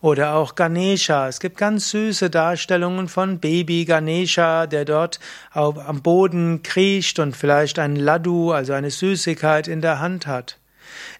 Oder 0.00 0.34
auch 0.34 0.54
Ganesha. 0.54 1.28
Es 1.28 1.40
gibt 1.40 1.56
ganz 1.56 1.88
süße 1.88 2.28
Darstellungen 2.28 3.08
von 3.08 3.38
Baby 3.38 3.86
Ganesha, 3.86 4.66
der 4.66 4.84
dort 4.84 5.18
am 5.52 6.02
Boden 6.02 6.62
kriecht 6.62 7.18
und 7.18 7.34
vielleicht 7.34 7.78
ein 7.78 7.96
Laddu, 7.96 8.52
also 8.52 8.74
eine 8.74 8.90
Süßigkeit 8.90 9.66
in 9.66 9.80
der 9.80 10.00
Hand 10.00 10.26
hat. 10.26 10.58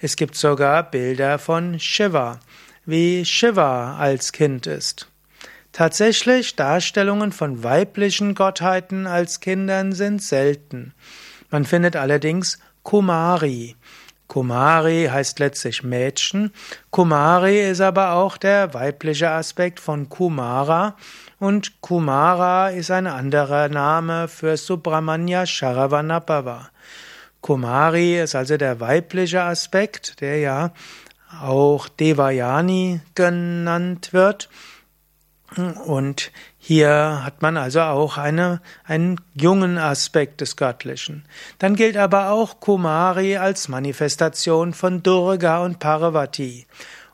Es 0.03 0.17
gibt 0.17 0.37
sogar 0.37 0.83
Bilder 0.91 1.39
von 1.39 1.81
Shiva, 1.81 2.41
wie 2.85 3.25
Shiva 3.25 3.97
als 3.97 4.33
Kind 4.33 4.67
ist. 4.67 5.09
Tatsächlich 5.73 6.55
Darstellungen 6.55 7.33
von 7.33 7.65
weiblichen 7.65 8.35
Gottheiten 8.35 9.07
als 9.07 9.41
Kindern 9.41 9.93
sind 9.93 10.23
selten. 10.23 10.93
Man 11.51 11.65
findet 11.65 11.97
allerdings 11.97 12.59
Kumari. 12.85 13.75
Kumari 14.29 15.09
heißt 15.11 15.39
letztlich 15.39 15.83
Mädchen. 15.83 16.53
Kumari 16.91 17.61
ist 17.61 17.81
aber 17.81 18.13
auch 18.13 18.37
der 18.37 18.73
weibliche 18.73 19.31
Aspekt 19.31 19.81
von 19.81 20.09
Kumara 20.09 20.97
und 21.39 21.81
Kumara 21.81 22.69
ist 22.69 22.91
ein 22.91 23.07
anderer 23.07 23.69
Name 23.69 24.29
für 24.29 24.57
Subramanya 24.57 25.47
Sharavanabhava. 25.47 26.71
Kumari 27.41 28.21
ist 28.21 28.35
also 28.35 28.57
der 28.57 28.81
weibliche 28.81 29.43
Aspekt, 29.43 30.21
der 30.21 30.39
ja 30.39 30.71
auch 31.43 31.89
Devayani 31.89 33.01
genannt 33.15 34.13
wird. 34.13 34.49
Und 35.85 36.33
hier 36.59 37.21
hat 37.25 37.43
man 37.43 37.57
also 37.57 37.83
auch 37.83 38.19
eine, 38.19 38.61
einen 38.85 39.21
jungen 39.35 39.79
Aspekt 39.79 40.41
des 40.41 40.57
Göttlichen. 40.57 41.25
Dann 41.59 41.77
gilt 41.77 41.97
aber 41.97 42.31
auch 42.31 42.59
Kumari 42.61 43.37
als 43.37 43.69
Manifestation 43.69 44.73
von 44.73 45.03
Durga 45.03 45.63
und 45.65 45.79
Parvati. 45.79 46.67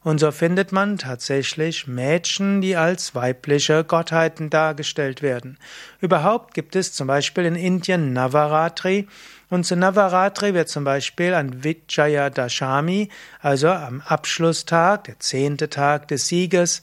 Und 0.02 0.18
so 0.20 0.30
findet 0.30 0.72
man 0.72 0.96
tatsächlich 0.96 1.86
Mädchen, 1.86 2.62
die 2.62 2.76
als 2.76 3.14
weibliche 3.14 3.84
Gottheiten 3.84 4.48
dargestellt 4.48 5.20
werden. 5.20 5.58
Überhaupt 6.00 6.54
gibt 6.54 6.74
es 6.74 6.94
zum 6.94 7.06
Beispiel 7.06 7.44
in 7.44 7.56
Indien 7.56 8.14
Navaratri, 8.14 9.06
und 9.50 9.64
zu 9.64 9.74
Navaratri 9.74 10.54
wird 10.54 10.68
zum 10.68 10.84
Beispiel 10.84 11.34
an 11.34 11.64
Vijaya 11.64 12.30
Dashami, 12.30 13.08
also 13.40 13.68
am 13.68 14.00
Abschlusstag, 14.00 15.04
der 15.04 15.18
zehnte 15.18 15.68
Tag 15.68 16.06
des 16.06 16.28
Sieges, 16.28 16.82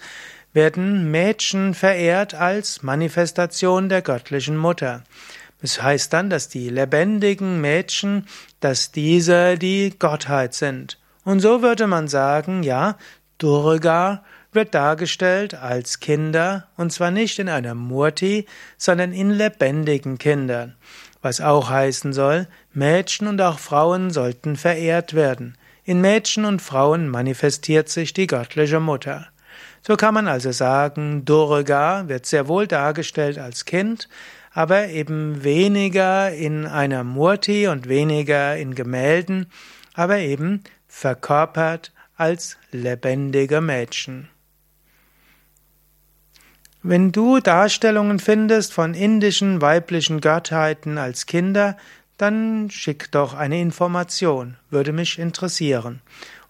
werden 0.54 1.12
Mädchen 1.12 1.74
verehrt 1.74 2.34
als 2.34 2.84
Manifestation 2.84 3.90
der 3.90 4.02
göttlichen 4.02 4.58
Mutter. 4.58 5.04
Das 5.62 5.82
heißt 5.82 6.14
dann, 6.14 6.30
dass 6.30 6.50
die 6.50 6.70
lebendigen 6.70 7.62
Mädchen, 7.62 8.28
dass 8.60 8.92
diese 8.92 9.58
die 9.58 9.94
Gottheit 9.98 10.54
sind. 10.54 11.00
Und 11.24 11.40
so 11.40 11.62
würde 11.62 11.88
man 11.88 12.08
sagen, 12.08 12.64
ja, 12.64 12.98
Durga 13.38 14.24
wird 14.52 14.74
dargestellt 14.74 15.54
als 15.54 16.00
Kinder, 16.00 16.68
und 16.78 16.92
zwar 16.92 17.12
nicht 17.12 17.38
in 17.40 17.50
einer 17.50 17.76
Murti, 17.76 18.46
sondern 18.78 19.14
in 19.14 19.32
lebendigen 19.32 20.18
Kindern. 20.18 20.76
Was 21.22 21.42
auch 21.42 21.70
heißen 21.70 22.14
soll, 22.14 22.48
Mädchen 22.74 23.28
und 23.28 23.42
auch 23.42 23.60
Frauen 23.60 24.12
sollten 24.12 24.56
verehrt 24.56 25.14
werden. 25.14 25.58
In 25.84 26.02
Mädchen 26.02 26.46
und 26.46 26.62
Frauen 26.62 27.08
manifestiert 27.08 27.90
sich 27.90 28.14
die 28.14 28.28
göttliche 28.28 28.80
Mutter. 28.80 29.28
So 29.88 29.96
kann 29.96 30.14
man 30.14 30.28
also 30.28 30.52
sagen, 30.52 31.24
Durga 31.24 32.10
wird 32.10 32.26
sehr 32.26 32.50
wohl 32.50 32.68
dargestellt 32.68 33.40
als 33.40 33.64
Kind, 33.64 34.10
aber 34.52 34.90
eben 34.90 35.46
weniger 35.46 36.30
in 36.30 36.66
einer 36.68 37.06
Murti 37.06 37.70
und 37.70 37.88
weniger 37.88 38.58
in 38.58 38.76
Gemälden, 38.76 39.50
aber 39.94 40.18
eben 40.18 40.62
verkörpert 40.90 41.94
als 42.18 42.58
lebendige 42.74 43.62
Mädchen. 43.62 44.28
Wenn 46.84 47.14
du 47.14 47.40
Darstellungen 47.40 48.20
findest 48.20 48.74
von 48.74 48.94
indischen 48.94 49.62
weiblichen 49.62 50.20
Gottheiten 50.20 50.98
als 50.98 51.28
Kinder, 51.28 51.78
dann 52.18 52.70
schick 52.70 53.10
doch 53.12 53.36
eine 53.36 53.62
Information, 53.62 54.58
würde 54.70 54.92
mich 54.92 55.18
interessieren. 55.18 56.02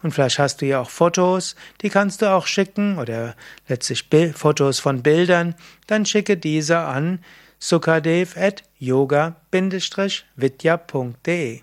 Und 0.03 0.11
vielleicht 0.11 0.39
hast 0.39 0.61
du 0.61 0.65
ja 0.65 0.79
auch 0.79 0.89
Fotos, 0.89 1.57
die 1.81 1.89
kannst 1.89 2.21
du 2.21 2.31
auch 2.31 2.47
schicken 2.47 2.99
oder 2.99 3.35
letztlich 3.67 4.05
Fotos 4.35 4.79
von 4.79 5.01
Bildern, 5.01 5.55
dann 5.87 6.05
schicke 6.05 6.37
diese 6.37 6.79
an 6.79 7.19
sukadev 7.59 8.37
at 8.37 8.63
yoga-vidya.de 8.77 11.61